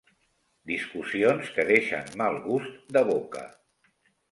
Discussions 0.71 1.51
que 1.59 1.67
deixen 1.73 2.11
mal 2.23 2.41
gust 2.49 2.83
de 2.99 3.07
boca. 3.13 3.47